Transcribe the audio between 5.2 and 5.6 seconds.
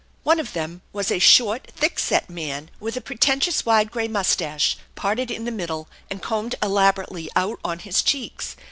in the